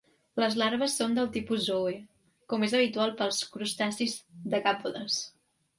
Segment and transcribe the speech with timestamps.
[0.43, 1.99] Les larves són del tipus zoea,
[2.53, 4.19] com és habitual pels crustacis
[4.57, 5.25] decàpodes.